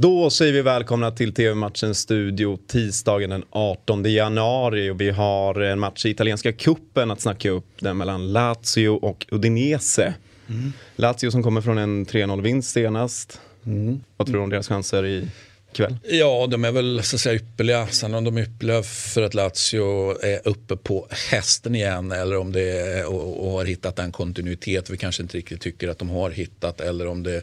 [0.00, 5.78] Då säger vi välkomna till TV-matchens studio tisdagen den 18 januari och vi har en
[5.78, 7.64] match i italienska kuppen att snacka upp.
[7.80, 10.14] Den mellan Lazio och Udinese.
[10.48, 10.72] Mm.
[10.96, 13.40] Lazio som kommer från en 3-0-vinst senast.
[13.66, 14.00] Mm.
[14.16, 15.28] Vad tror du om deras chanser i
[15.72, 15.96] kväll?
[16.10, 17.86] Ja, de är väl så att säga ypperliga.
[17.86, 22.52] Sen om de är ypperliga för att Lazio är uppe på hästen igen eller om
[22.52, 26.08] det är och, och har hittat den kontinuitet vi kanske inte riktigt tycker att de
[26.08, 27.42] har hittat eller om det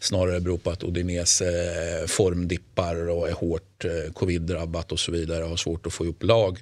[0.00, 5.44] snarare beror på att Odinese eh, formdippar och är hårt eh, covid-drabbat och så vidare
[5.44, 6.58] och har svårt att få ihop lag.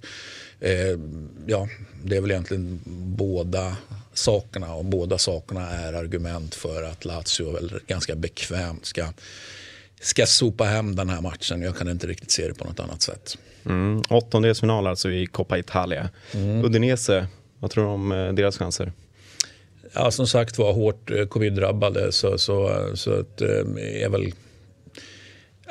[0.60, 0.98] Eh,
[1.46, 1.68] ja,
[2.04, 2.80] det är väl egentligen
[3.16, 3.76] båda
[4.12, 9.12] sakerna och båda sakerna är argument för att Lazio väl ganska bekvämt ska
[10.00, 11.62] ska sopa hem den här matchen.
[11.62, 13.38] Jag kan inte riktigt se det på något annat sätt.
[13.66, 14.02] Mm.
[14.08, 16.08] Åttondelsfinal alltså i Coppa Italia.
[16.34, 16.64] Mm.
[16.64, 17.26] Udinese,
[17.58, 18.92] vad tror du om deras chanser?
[19.92, 23.48] Ja, som sagt var hårt eh, covid-drabbade så, så, så att, eh,
[24.02, 24.32] är väl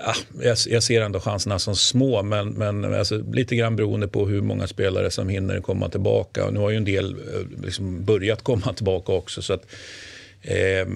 [0.06, 4.28] Ja, jag, jag, ser ändå chanserna som små, men, men alltså, lite grann beroende på
[4.28, 6.46] hur många spelare som hinner komma tillbaka.
[6.46, 9.42] Och nu har ju en del eh, liksom börjat komma tillbaka också.
[9.42, 9.68] Så att, eh,
[10.42, 10.88] Eh,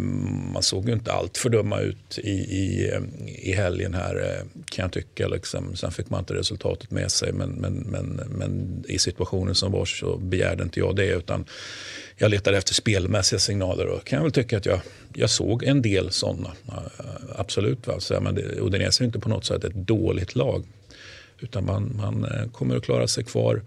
[0.53, 4.45] man såg ju inte allt för dumma ut i, i, eh, i helgen här eh,
[4.66, 5.28] kan jag tycka.
[5.28, 5.75] Liksom.
[5.75, 9.86] Sen fick man inte resultatet med sig, men, men, men, men i situationen som var
[9.86, 11.06] så begärde inte jag det.
[11.06, 11.45] utan
[12.17, 14.80] jag letade efter spelmässiga signaler och kan jag väl tycka att jag,
[15.14, 16.52] jag såg en del sådana.
[17.36, 17.88] Absolut.
[17.88, 18.00] Va?
[18.00, 20.66] Så, men det, Udinese är inte på något sätt ett dåligt lag.
[21.39, 23.62] Utan man, man kommer att klara sig kvar.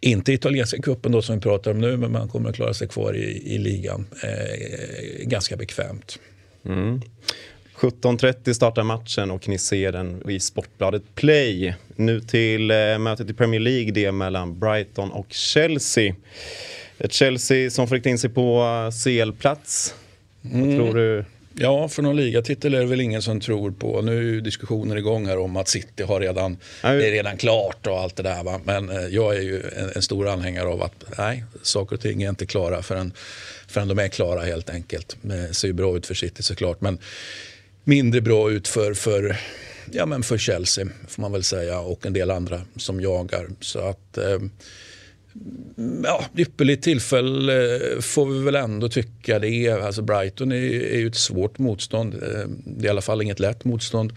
[0.00, 2.88] Inte italienska cupen då som vi pratar om nu, men man kommer att klara sig
[2.88, 6.18] kvar i, i ligan eh, ganska bekvämt.
[6.64, 7.00] Mm.
[7.80, 11.74] 17.30 startar matchen och ni ser den i Sportbladet Play.
[11.96, 16.14] Nu till eh, mötet i Premier League, det mellan Brighton och Chelsea.
[16.98, 18.64] Ett Chelsea som rikta in sig på
[19.04, 19.94] CL-plats.
[20.44, 20.60] Mm.
[20.60, 21.24] Vad tror du?
[21.54, 24.02] Ja, för någon ligatitel är det väl ingen som tror på.
[24.02, 27.86] Nu är ju diskussioner igång här om att City har redan, det är redan klart
[27.86, 28.44] och allt det där.
[28.44, 28.60] Va?
[28.64, 32.22] Men eh, jag är ju en, en, stor anhängare av att nej, saker och ting
[32.22, 33.12] är inte klara förrän,
[33.68, 35.16] förrän de är klara helt enkelt.
[35.22, 36.80] Det ser ju bra ut för City såklart.
[36.80, 36.98] Men
[37.84, 39.36] mindre bra ut för, för,
[39.92, 43.48] ja, men för Chelsea får man väl säga och en del andra som jagar.
[43.60, 44.18] Så att...
[44.18, 44.38] Eh,
[46.04, 49.78] ja, ypperligt tillfälle eh, får vi väl ändå tycka det är.
[49.78, 52.14] Alltså Brighton är, är ju ett svårt motstånd.
[52.64, 54.12] Det är i alla fall inget lätt motstånd.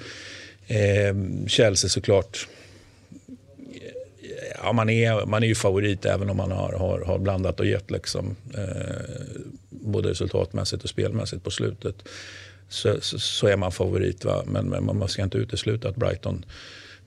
[0.67, 1.15] Eh,
[1.47, 2.47] Chelsea såklart.
[4.63, 7.65] Ja, man, är, man är ju favorit även om man har, har, har blandat och
[7.65, 8.95] gett liksom, eh,
[9.69, 11.95] både resultatmässigt och spelmässigt på slutet.
[12.69, 14.25] Så, så, så är man favorit.
[14.25, 14.43] Va?
[14.45, 16.45] Men, men man ska inte utesluta att Brighton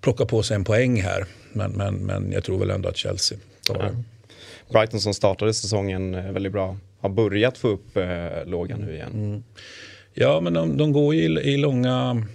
[0.07, 1.27] plockar på sig en poäng här.
[1.53, 3.91] Men, men, men jag tror väl ändå att Chelsea Ja.
[4.73, 9.13] Brighton som startade säsongen eh, väldigt bra har börjat få upp eh, lågan nu igen.
[9.15, 9.45] Mm.
[10.15, 12.27] Ja, men de, de går i, i långa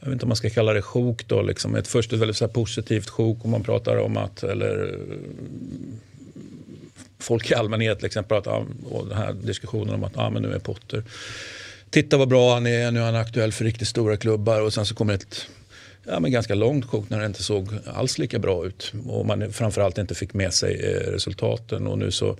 [0.00, 1.74] jag vet inte om man ska kalla det sjok då, liksom.
[1.74, 4.98] ett först ett väldigt så positivt sjok om man pratar om att, eller
[7.18, 10.52] folk i allmänhet till exempel pratar och den här diskussionen om att ah, men nu
[10.52, 11.02] är Potter,
[11.90, 14.86] titta vad bra han är, nu är han aktuell för riktigt stora klubbar och sen
[14.86, 15.46] så kommer ett
[16.04, 18.92] ja, men ganska långt sjok när det inte såg alls lika bra ut.
[19.06, 21.86] Och man framförallt inte fick med sig eh, resultaten.
[21.86, 22.36] Och nu så,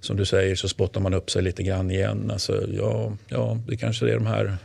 [0.00, 2.30] som du säger, så spottar man upp sig lite grann igen.
[2.30, 4.56] Alltså, ja, ja, det kanske är de här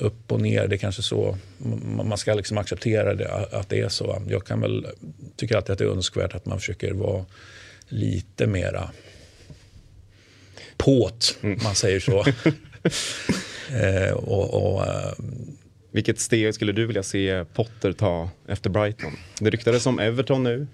[0.00, 0.68] upp och ner.
[0.68, 1.38] Det är kanske så.
[1.82, 4.22] Man ska liksom acceptera det, att det är så.
[4.28, 4.86] Jag kan väl,
[5.36, 7.24] tycker alltid att det är önskvärt att man försöker vara
[7.88, 8.90] lite mera
[10.76, 11.58] påt, mm.
[11.62, 12.18] man säger så.
[13.76, 15.12] eh, och, och eh,
[15.94, 19.12] vilket steg skulle du vilja se Potter ta efter Brighton?
[19.40, 20.66] Det ryktades om Everton nu.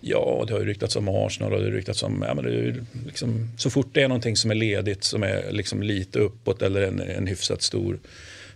[0.00, 2.24] Ja, det har ju ryktats om Arsenal och det har ryktats om...
[2.28, 5.52] Ja, men det är liksom, så fort det är någonting som är ledigt, som är
[5.52, 7.98] liksom lite uppåt eller en, en hyfsat stor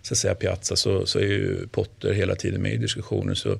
[0.01, 3.35] så att säga, piazza så, så är ju Potter hela tiden med i diskussionen.
[3.35, 3.59] Så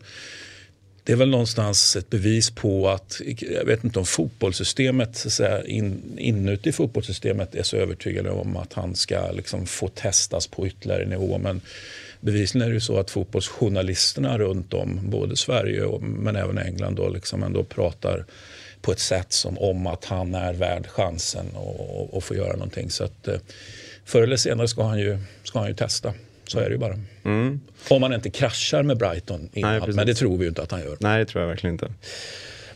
[1.04, 5.34] det är väl någonstans ett bevis på att, jag vet inte om fotbollssystemet, så att
[5.34, 10.68] säga, in, inuti fotbollssystemet är så övertygade om att han ska liksom få testas på
[10.68, 11.38] ytterligare nivå.
[11.38, 11.62] Men
[12.22, 16.96] bevisligen är det ju så att fotbollsjournalisterna runt om, både Sverige och, men även England,
[16.96, 18.26] då liksom ändå pratar
[18.82, 22.90] på ett sätt som om att han är värd chansen och, och, få göra någonting.
[22.90, 23.36] Så att, eh,
[24.06, 26.14] förr eller senare ska han ju, ska han ju testa.
[26.48, 27.00] Så är det ju bara.
[27.24, 27.60] Mm.
[27.90, 30.72] Om han inte kraschar med Brighton innan, Nej, men det tror vi ju inte att
[30.72, 30.98] han gör.
[31.00, 31.94] Nej, det tror jag verkligen inte.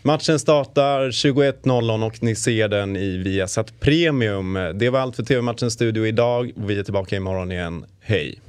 [0.01, 4.53] Matchen startar 21.00 och ni ser den i Viasat Premium.
[4.75, 6.51] Det var allt för TV-matchens studio idag.
[6.55, 7.85] Vi är tillbaka imorgon igen.
[7.99, 8.39] Hej!